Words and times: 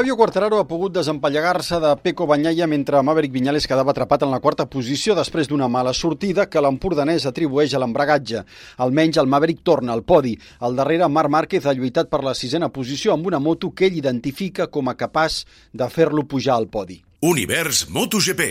Fabio 0.00 0.16
Quartararo 0.16 0.56
ha 0.56 0.64
pogut 0.64 0.94
desempallegar-se 0.96 1.76
de 1.76 1.88
Peco 2.00 2.24
Banyaia 2.24 2.64
mentre 2.66 3.02
Maverick 3.04 3.34
Viñales 3.34 3.66
quedava 3.68 3.92
atrapat 3.92 4.22
en 4.24 4.30
la 4.32 4.38
quarta 4.40 4.64
posició 4.64 5.12
després 5.12 5.50
d'una 5.50 5.66
mala 5.68 5.92
sortida 5.92 6.46
que 6.48 6.62
l'empordanès 6.64 7.26
atribueix 7.28 7.74
a 7.76 7.82
l'embragatge. 7.82 8.40
Almenys 8.80 9.18
el 9.20 9.28
Maverick 9.28 9.60
torna 9.60 9.92
al 9.92 10.00
podi. 10.00 10.32
Al 10.64 10.78
darrere, 10.78 11.04
Marc 11.04 11.28
Márquez 11.28 11.66
ha 11.68 11.74
lluitat 11.76 12.08
per 12.08 12.22
la 12.24 12.32
sisena 12.32 12.70
posició 12.72 13.12
amb 13.12 13.28
una 13.28 13.42
moto 13.44 13.74
que 13.76 13.90
ell 13.90 13.98
identifica 14.00 14.70
com 14.72 14.88
a 14.88 14.96
capaç 14.96 15.42
de 15.74 15.90
fer-lo 15.92 16.24
pujar 16.24 16.56
al 16.56 16.70
podi. 16.72 17.02
Univers 17.20 17.90
MotoGP. 17.90 18.48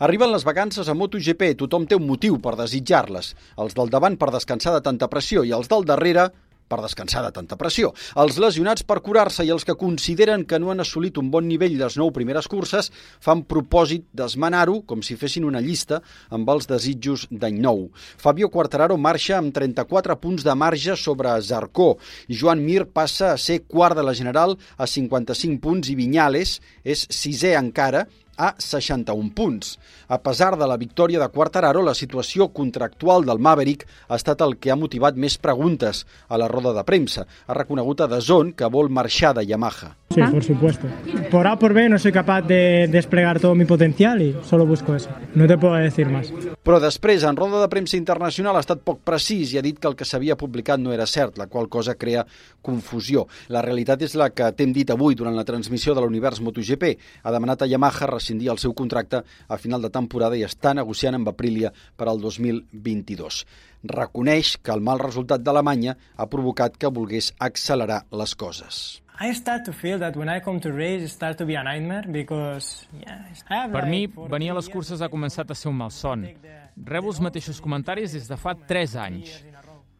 Arriben 0.00 0.32
les 0.32 0.48
vacances 0.48 0.88
a 0.88 0.96
MotoGP, 0.96 1.58
tothom 1.60 1.84
té 1.84 2.00
un 2.00 2.08
motiu 2.08 2.40
per 2.40 2.56
desitjar-les. 2.56 3.34
Els 3.60 3.76
del 3.76 3.92
davant 3.92 4.16
per 4.16 4.32
descansar 4.32 4.72
de 4.72 4.80
tanta 4.80 5.12
pressió 5.12 5.44
i 5.44 5.52
els 5.52 5.68
del 5.68 5.84
darrere 5.84 6.30
per 6.68 6.80
descansar 6.82 7.22
de 7.24 7.32
tanta 7.34 7.58
pressió. 7.60 7.92
Els 8.20 8.38
lesionats 8.40 8.84
per 8.86 9.00
curar-se 9.04 9.44
i 9.44 9.52
els 9.54 9.66
que 9.66 9.76
consideren 9.78 10.44
que 10.48 10.58
no 10.58 10.72
han 10.72 10.82
assolit 10.84 11.18
un 11.20 11.30
bon 11.30 11.46
nivell 11.48 11.76
les 11.78 11.98
nou 12.00 12.10
primeres 12.14 12.48
curses 12.50 12.90
fan 13.22 13.44
propòsit 13.48 14.06
d'esmenar-ho 14.16 14.80
com 14.88 15.02
si 15.04 15.18
fessin 15.20 15.46
una 15.48 15.62
llista 15.64 16.00
amb 16.30 16.48
els 16.50 16.68
desitjos 16.70 17.26
d'any 17.30 17.60
nou. 17.62 17.88
Fabio 18.20 18.50
Quartararo 18.50 18.96
marxa 18.96 19.38
amb 19.38 19.54
34 19.54 20.18
punts 20.20 20.44
de 20.46 20.54
marge 20.54 20.96
sobre 20.96 21.36
Zarcó 21.42 21.94
Joan 22.28 22.64
Mir 22.64 22.86
passa 22.86 23.32
a 23.32 23.38
ser 23.38 23.62
quart 23.68 23.96
de 23.98 24.04
la 24.06 24.14
general 24.16 24.56
a 24.76 24.86
55 24.88 25.60
punts 25.62 25.90
i 25.90 25.98
Vinyales 25.98 26.58
és 26.84 27.06
sisè 27.10 27.54
encara 27.58 28.06
a 28.36 28.54
61 28.58 29.32
punts. 29.34 29.78
A 30.08 30.20
pesar 30.22 30.54
de 30.58 30.66
la 30.66 30.76
victòria 30.76 31.20
de 31.22 31.28
Quartararo, 31.28 31.82
la 31.82 31.94
situació 31.94 32.48
contractual 32.52 33.24
del 33.24 33.38
Maverick 33.38 33.86
ha 34.08 34.18
estat 34.20 34.42
el 34.46 34.56
que 34.58 34.72
ha 34.72 34.78
motivat 34.78 35.16
més 35.16 35.38
preguntes 35.38 36.04
a 36.28 36.38
la 36.40 36.48
roda 36.48 36.74
de 36.76 36.84
premsa. 36.84 37.26
Ha 37.46 37.54
reconegut 37.54 38.00
a 38.00 38.10
Dazón 38.10 38.52
que 38.52 38.70
vol 38.70 38.90
marxar 38.90 39.34
de 39.34 39.46
Yamaha. 39.46 39.94
Sí, 40.14 40.20
por 40.30 40.44
supuesto. 40.44 40.86
Por 41.30 41.46
A 41.46 41.58
por 41.58 41.72
B 41.72 41.88
no 41.88 41.98
soy 41.98 42.12
capaz 42.12 42.42
de 42.42 42.88
desplegar 42.88 43.40
todo 43.40 43.54
mi 43.54 43.64
potencial 43.64 44.22
y 44.22 44.36
solo 44.44 44.64
busco 44.64 44.94
eso. 44.94 45.10
No 45.34 45.46
te 45.46 45.58
puedo 45.58 45.74
decir 45.74 46.08
más. 46.08 46.32
Però 46.64 46.78
després, 46.80 47.20
en 47.28 47.36
roda 47.36 47.58
de 47.60 47.68
premsa 47.68 47.98
internacional, 47.98 48.56
ha 48.56 48.62
estat 48.64 48.80
poc 48.80 49.02
precís 49.04 49.50
i 49.52 49.58
ha 49.60 49.62
dit 49.64 49.76
que 49.76 49.90
el 49.90 49.96
que 49.98 50.06
s'havia 50.08 50.38
publicat 50.40 50.80
no 50.80 50.94
era 50.94 51.04
cert, 51.04 51.36
la 51.36 51.44
qual 51.52 51.68
cosa 51.68 51.92
crea 52.00 52.24
confusió. 52.64 53.26
La 53.52 53.60
realitat 53.60 54.00
és 54.06 54.14
la 54.16 54.30
que 54.32 54.48
t'hem 54.56 54.72
dit 54.72 54.88
avui 54.88 55.18
durant 55.18 55.36
la 55.36 55.44
transmissió 55.44 55.92
de 55.92 56.00
l'Univers 56.00 56.40
MotoGP. 56.40 56.94
Ha 57.22 57.36
demanat 57.36 57.66
a 57.66 57.68
Yamaha 57.68 58.08
rescindir 58.14 58.48
el 58.48 58.62
seu 58.62 58.72
contracte 58.72 59.20
a 59.20 59.60
final 59.60 59.84
de 59.84 59.92
temporada 59.92 60.40
i 60.40 60.46
està 60.48 60.72
negociant 60.72 61.20
amb 61.20 61.28
Aprilia 61.28 61.74
per 61.98 62.08
al 62.08 62.24
2022. 62.24 63.44
Reconeix 63.84 64.56
que 64.64 64.72
el 64.72 64.80
mal 64.80 65.04
resultat 65.04 65.44
d'Alemanya 65.44 65.98
ha 66.16 66.30
provocat 66.32 66.80
que 66.80 66.88
volgués 66.88 67.34
accelerar 67.36 68.06
les 68.08 68.32
coses. 68.34 69.03
I 69.20 69.32
start 69.32 69.64
to 69.64 69.72
feel 69.72 69.98
that 70.00 70.16
when 70.16 70.28
I 70.28 70.40
come 70.40 70.58
to 70.60 70.72
race, 70.72 71.04
it 71.04 71.08
starts 71.08 71.38
to 71.38 71.46
be 71.46 71.54
a 71.54 71.62
nightmare 71.62 72.04
because 72.10 72.86
yeah, 72.98 73.22
I 73.48 73.54
have 73.54 73.72
Per 73.72 73.86
mi, 73.86 74.08
14 74.08 74.30
venir 74.30 74.50
a 74.50 74.54
les 74.58 74.68
curses 74.68 75.02
ha 75.02 75.08
començat 75.08 75.50
a 75.50 75.54
ser 75.54 75.68
un 75.70 75.76
malson. 75.78 76.26
Rebo 76.74 77.12
els 77.12 77.20
mateixos 77.22 77.60
comentaris 77.62 78.16
des 78.16 78.26
de 78.26 78.36
fa 78.36 78.56
3 78.58 78.96
anys. 79.04 79.36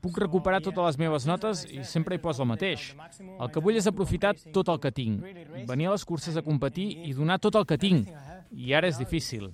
Puc 0.02 0.18
recuperar 0.18 0.58
totes 0.60 0.82
les 0.84 0.98
meves 0.98 1.28
notes 1.30 1.62
i 1.70 1.84
sempre 1.86 2.19
hi 2.19 2.20
poso 2.20 2.42
el 2.42 2.50
mateix. 2.50 2.91
El 3.38 3.53
que 3.54 3.62
vull 3.62 3.78
és 3.78 3.86
aprofitar 3.86 4.34
tot 4.53 4.69
el 4.69 4.82
que 4.82 4.91
tinc. 4.92 5.22
Venir 5.70 5.88
a 5.88 5.94
les 5.94 6.04
curses 6.04 6.36
a 6.36 6.42
competir 6.42 6.91
i 7.06 7.14
donar 7.14 7.38
tot 7.38 7.54
el 7.54 7.64
que 7.70 7.78
tinc. 7.78 8.10
I 8.50 8.74
ara 8.74 8.91
és 8.91 8.98
difícil. 8.98 9.47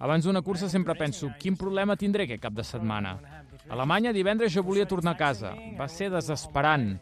Abans 0.00 0.24
d'una 0.24 0.42
cursa 0.42 0.72
sempre 0.72 0.96
penso, 0.98 1.30
quin 1.38 1.54
problema 1.60 2.00
tindré 2.00 2.24
aquest 2.24 2.42
cap 2.48 2.56
de 2.56 2.64
setmana? 2.64 3.18
A 3.68 3.74
Alemanya, 3.74 4.12
divendres 4.12 4.52
jo 4.52 4.62
volia 4.62 4.86
tornar 4.86 5.14
a 5.14 5.18
casa. 5.18 5.52
Va 5.78 5.88
ser 5.88 6.10
desesperant. 6.12 6.96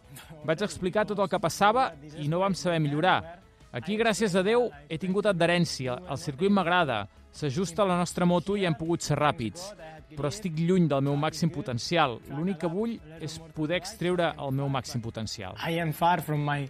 Vaig 0.44 0.62
explicar 0.64 1.06
tot 1.08 1.18
el 1.18 1.28
que 1.30 1.40
passava 1.40 1.90
i 2.20 2.28
no 2.28 2.42
vam 2.42 2.54
saber 2.54 2.80
millorar. 2.80 3.40
Aquí, 3.72 3.96
gràcies 3.96 4.34
a 4.34 4.42
Déu, 4.42 4.68
he 4.90 4.98
tingut 4.98 5.28
adherència. 5.30 5.96
El 6.10 6.18
circuit 6.18 6.50
m'agrada. 6.50 7.04
S'ajusta 7.30 7.84
a 7.84 7.86
la 7.86 7.96
nostra 8.00 8.26
moto 8.26 8.56
i 8.58 8.64
hem 8.66 8.74
pogut 8.74 9.04
ser 9.06 9.18
ràpids. 9.18 9.68
Però 10.16 10.28
estic 10.28 10.56
lluny 10.58 10.88
del 10.90 11.04
meu 11.06 11.14
màxim 11.14 11.52
potencial. 11.54 12.18
L'únic 12.34 12.58
que 12.64 12.70
vull 12.70 12.96
és 13.22 13.38
poder 13.54 13.78
extreure 13.78 14.32
el 14.34 14.50
meu 14.50 14.68
màxim 14.68 15.00
potencial. 15.00 15.54
I 15.62 15.78
am 15.78 15.92
far 15.94 16.18
from 16.26 16.42
my 16.42 16.66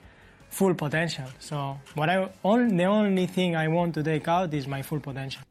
full 0.50 0.74
potential. 0.74 1.30
So 1.38 1.78
what 1.94 2.10
I 2.10 2.28
all, 2.42 2.68
the 2.68 2.86
only 2.86 3.26
thing 3.26 3.56
I 3.56 3.68
want 3.68 3.94
to 3.94 4.04
take 4.04 4.28
out 4.28 4.52
is 4.52 4.68
my 4.68 4.82
full 4.82 5.00
potential. 5.00 5.42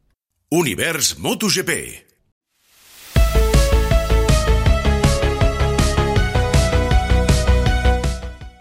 Univers 0.50 1.16
MotoGP. 1.18 2.09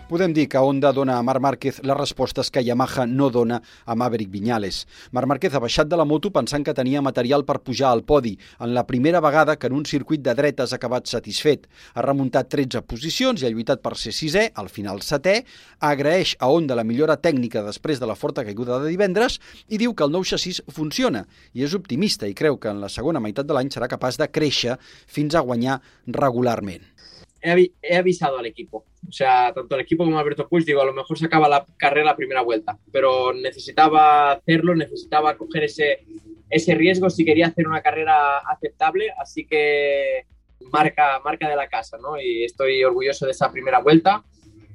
Podem 0.10 0.34
dir 0.34 0.48
que 0.50 0.58
Honda 0.58 0.90
dona 0.90 1.20
a 1.20 1.22
Marc 1.22 1.38
Márquez 1.40 1.76
les 1.86 1.96
respostes 1.96 2.50
que 2.50 2.64
Yamaha 2.66 3.04
no 3.06 3.28
dona 3.30 3.60
a 3.86 3.94
Maverick 3.94 4.32
Viñales. 4.34 4.88
Marc 5.12 5.30
Márquez 5.30 5.54
ha 5.54 5.62
baixat 5.62 5.86
de 5.86 6.00
la 6.00 6.06
moto 6.10 6.32
pensant 6.34 6.66
que 6.66 6.74
tenia 6.74 7.04
material 7.06 7.46
per 7.46 7.60
pujar 7.62 7.92
al 7.92 8.02
podi, 8.02 8.32
en 8.58 8.74
la 8.74 8.88
primera 8.88 9.22
vegada 9.22 9.58
que 9.62 9.70
en 9.70 9.76
un 9.78 9.86
circuit 9.86 10.24
de 10.26 10.34
dretes 10.34 10.74
ha 10.74 10.80
acabat 10.82 11.06
satisfet. 11.06 11.70
Ha 11.94 12.02
remuntat 12.02 12.50
13 12.50 12.82
posicions 12.90 13.44
i 13.44 13.46
ha 13.46 13.54
lluitat 13.54 13.86
per 13.86 13.94
ser 14.02 14.10
sisè, 14.18 14.48
al 14.56 14.74
final 14.74 15.06
setè, 15.06 15.44
agraeix 15.78 16.34
a 16.40 16.50
Honda 16.50 16.74
la 16.74 16.88
millora 16.90 17.22
tècnica 17.22 17.62
després 17.62 18.02
de 18.02 18.10
la 18.10 18.18
forta 18.18 18.42
caiguda 18.42 18.82
de 18.82 18.90
divendres 18.90 19.38
i 19.70 19.78
diu 19.78 19.94
que 19.94 20.10
el 20.10 20.18
nou 20.18 20.26
xassís 20.26 20.64
funciona 20.74 21.28
i 21.54 21.70
és 21.70 21.78
optimista 21.78 22.26
i 22.26 22.34
creu 22.34 22.58
que 22.58 22.74
en 22.74 22.82
la 22.82 22.90
segona 22.90 23.22
meitat 23.22 23.46
de 23.46 23.54
l'any 23.54 23.70
serà 23.70 23.86
capaç 23.86 24.18
de 24.18 24.26
créixer 24.26 24.80
fins 25.06 25.38
a 25.38 25.46
guanyar 25.46 25.84
regularment. 26.08 26.96
He, 27.42 27.72
he 27.82 27.98
avisado 27.98 28.38
al 28.38 28.46
equipo. 28.46 28.86
O 29.08 29.12
sea, 29.12 29.52
tanto 29.54 29.76
el 29.76 29.82
equipo 29.82 30.04
como 30.04 30.20
Alberto 30.20 30.48
Puig, 30.48 30.66
digo, 30.66 30.82
a 30.82 30.86
lo 30.86 30.94
mejor 30.94 31.18
se 31.18 31.26
acaba 31.26 31.50
la 31.50 31.66
carrera 31.78 32.06
la 32.06 32.16
primera 32.16 32.42
vuelta, 32.42 32.78
pero 32.92 33.34
necesitaba 33.34 34.34
hacerlo, 34.34 34.76
necesitaba 34.76 35.36
coger 35.36 35.64
ese, 35.64 36.06
ese 36.50 36.76
riesgo 36.76 37.10
si 37.10 37.26
quería 37.26 37.48
hacer 37.48 37.68
una 37.68 37.82
carrera 37.82 38.40
aceptable, 38.40 39.12
así 39.18 39.46
que 39.46 40.26
marca, 40.72 41.20
marca 41.24 41.50
de 41.50 41.56
la 41.56 41.68
casa, 41.68 41.98
¿no? 41.98 42.20
Y 42.20 42.44
estoy 42.44 42.84
orgulloso 42.84 43.26
de 43.26 43.32
esa 43.32 43.52
primera 43.52 43.80
vuelta. 43.80 44.24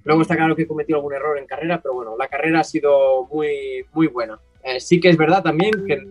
Luego 0.05 0.23
está 0.23 0.37
claro 0.37 0.55
que 0.55 0.63
he 0.63 0.67
cometido 0.67 0.99
algún 0.99 1.15
error 1.15 1.39
en 1.39 1.47
carrera, 1.47 1.81
pero 1.81 1.95
bueno, 1.95 2.17
la 2.19 2.29
carrera 2.29 2.61
ha 2.61 2.65
sido 2.65 3.27
muy, 3.33 3.85
muy 3.93 4.07
buena. 4.07 4.39
Eh, 4.63 4.81
sí 4.81 5.01
que 5.01 5.11
es 5.11 5.17
verdad 5.17 5.43
también 5.43 5.87
que 5.87 6.03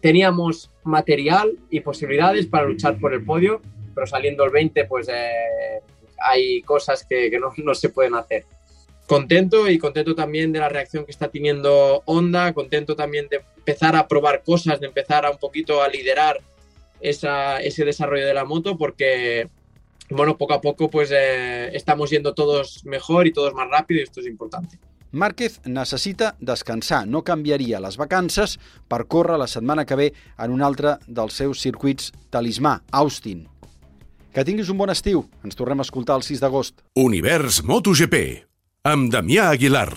teníamos 0.00 0.70
material 0.84 1.56
y 1.68 1.80
posibilidades 1.80 2.46
para 2.46 2.66
luchar 2.66 2.98
por 2.98 3.12
el 3.12 3.24
podio, 3.24 3.60
pero 3.94 4.06
saliendo 4.06 4.44
el 4.44 4.50
20, 4.50 4.84
pues 4.86 5.08
eh, 5.08 5.80
hay 6.20 6.62
cosas 6.62 7.04
que, 7.04 7.30
que 7.30 7.38
no, 7.38 7.52
no 7.56 7.74
se 7.74 7.88
pueden 7.88 8.14
hacer. 8.14 8.44
Contento 9.06 9.68
y 9.68 9.76
contento 9.78 10.14
también 10.14 10.52
de 10.52 10.60
la 10.60 10.68
reacción 10.68 11.04
que 11.04 11.10
está 11.10 11.28
teniendo 11.28 12.02
Honda, 12.04 12.52
contento 12.52 12.94
también 12.94 13.26
de 13.28 13.42
empezar 13.56 13.96
a 13.96 14.06
probar 14.06 14.44
cosas, 14.44 14.78
de 14.78 14.86
empezar 14.86 15.26
a 15.26 15.30
un 15.30 15.38
poquito 15.38 15.82
a 15.82 15.88
liderar 15.88 16.40
esa, 17.00 17.60
ese 17.60 17.84
desarrollo 17.84 18.26
de 18.26 18.34
la 18.34 18.44
moto, 18.44 18.76
porque 18.76 19.48
bueno, 20.10 20.36
poco 20.36 20.54
a 20.54 20.60
poco 20.60 20.90
pues 20.90 21.10
eh, 21.12 21.74
estamos 21.74 22.10
yendo 22.10 22.34
todos 22.34 22.84
mejor 22.84 23.26
y 23.26 23.32
todos 23.32 23.54
más 23.54 23.68
rápido 23.68 24.00
y 24.00 24.04
esto 24.04 24.20
es 24.20 24.26
importante. 24.26 24.78
Márquez 25.12 25.60
necessita 25.64 26.36
descansar, 26.38 27.06
no 27.08 27.24
canviaria 27.24 27.80
les 27.80 27.96
vacances 27.96 28.60
per 28.86 29.08
córrer 29.10 29.38
la 29.38 29.48
setmana 29.48 29.84
que 29.84 29.96
ve 29.98 30.12
en 30.38 30.52
un 30.54 30.62
altre 30.62 30.98
dels 31.08 31.34
seus 31.34 31.58
circuits 31.58 32.12
talismà, 32.30 32.84
Austin. 32.92 33.48
Que 34.30 34.44
tinguis 34.46 34.68
un 34.70 34.78
bon 34.78 34.92
estiu. 34.92 35.24
Ens 35.42 35.58
tornem 35.58 35.82
a 35.82 35.86
escoltar 35.86 36.16
el 36.20 36.22
6 36.22 36.42
d'agost. 36.42 36.78
Univers 36.94 37.62
MotoGP. 37.66 38.22
Amb 38.86 39.10
Damià 39.12 39.50
Aguilar. 39.50 39.90